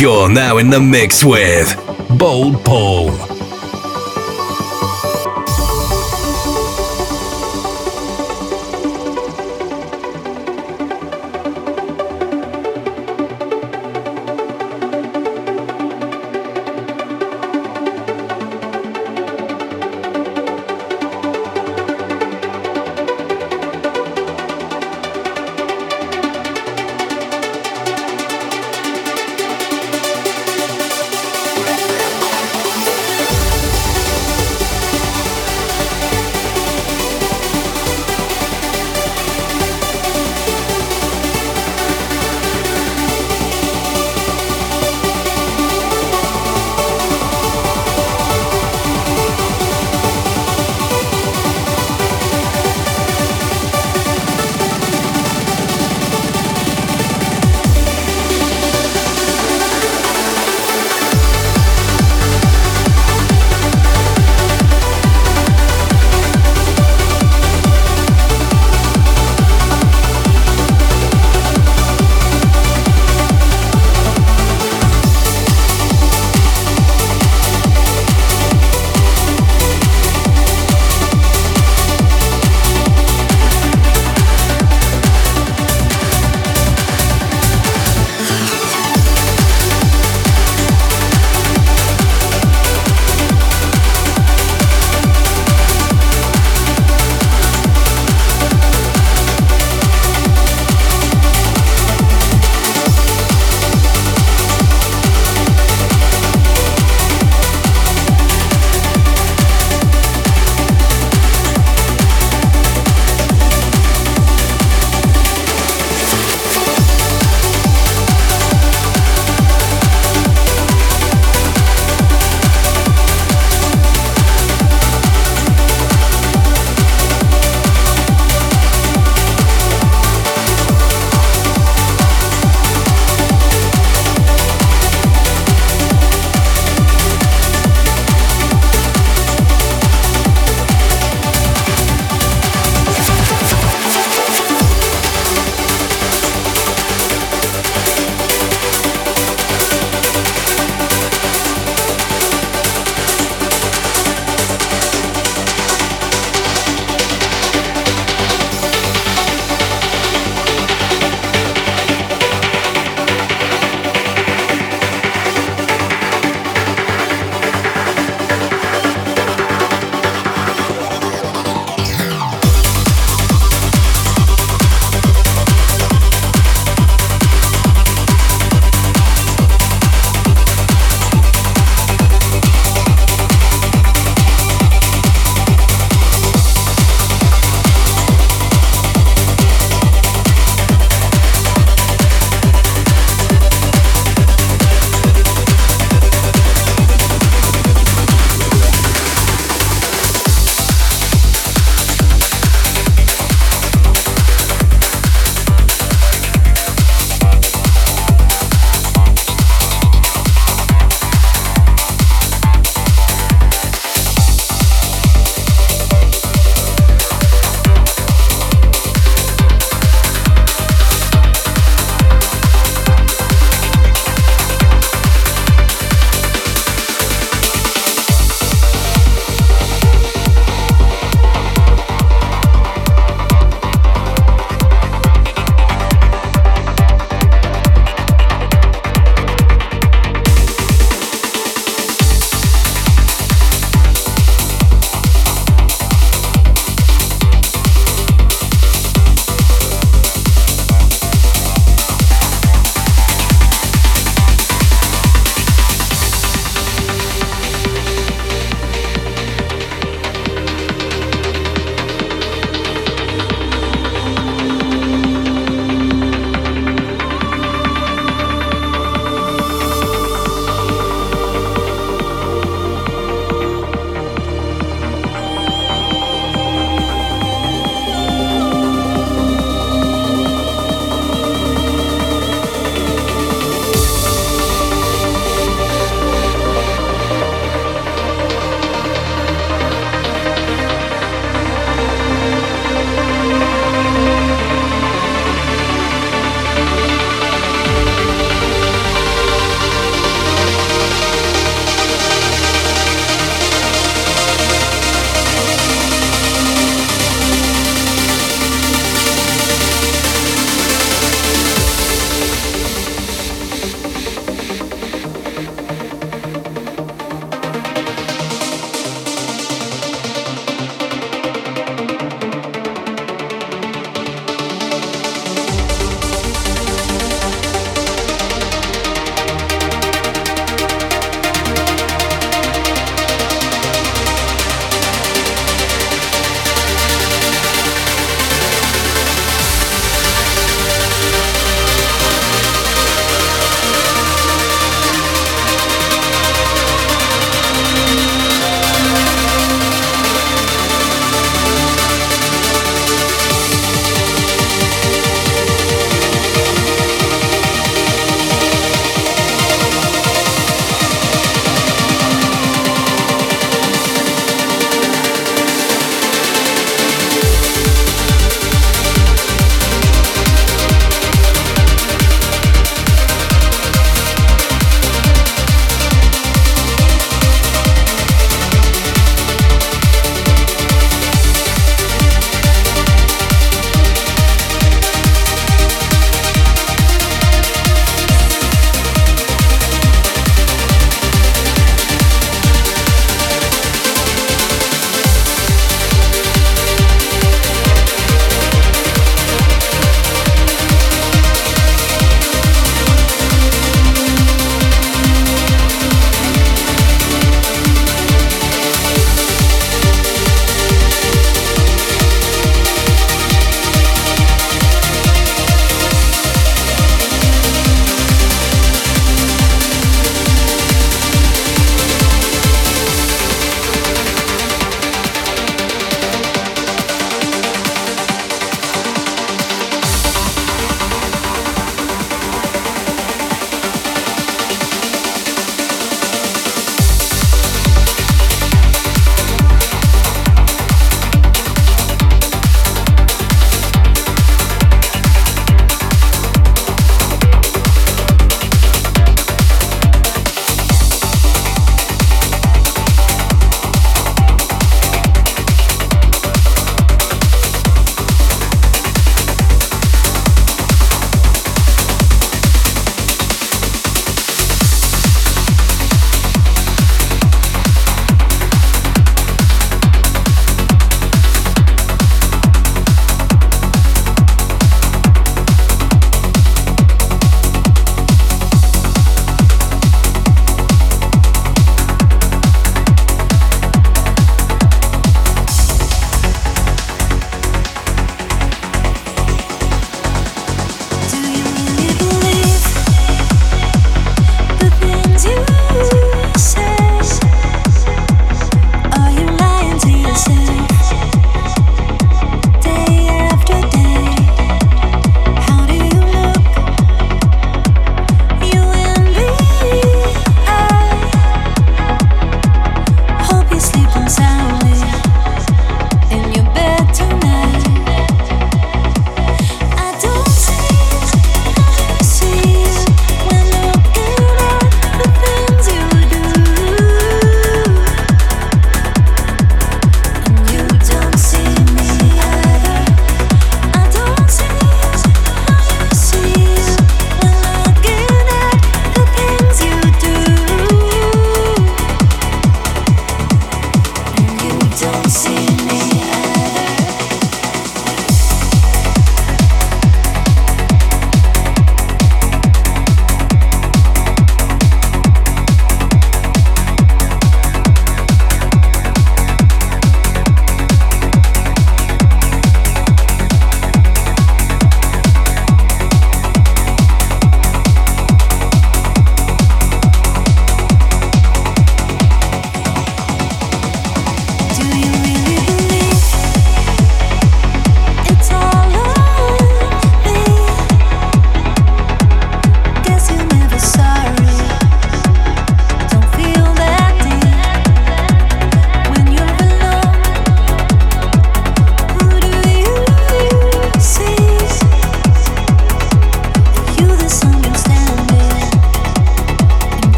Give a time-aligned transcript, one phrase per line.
[0.00, 1.76] You're now in the mix with
[2.16, 3.29] Bold Paul.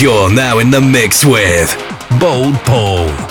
[0.00, 1.76] You're now in the mix with
[2.20, 3.27] Bold Paul.